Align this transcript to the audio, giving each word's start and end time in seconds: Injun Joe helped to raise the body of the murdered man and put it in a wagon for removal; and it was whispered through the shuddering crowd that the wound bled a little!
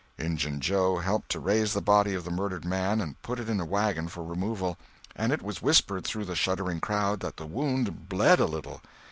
Injun 0.17 0.59
Joe 0.61 0.97
helped 0.97 1.29
to 1.29 1.39
raise 1.39 1.73
the 1.73 1.79
body 1.81 2.15
of 2.15 2.23
the 2.25 2.31
murdered 2.31 2.65
man 2.65 2.99
and 3.01 3.21
put 3.21 3.37
it 3.39 3.47
in 3.47 3.59
a 3.59 3.65
wagon 3.65 4.07
for 4.07 4.23
removal; 4.23 4.75
and 5.15 5.31
it 5.31 5.43
was 5.43 5.61
whispered 5.61 6.05
through 6.05 6.25
the 6.25 6.33
shuddering 6.35 6.79
crowd 6.81 7.19
that 7.19 7.37
the 7.37 7.45
wound 7.45 8.09
bled 8.09 8.39
a 8.39 8.47
little! 8.47 8.81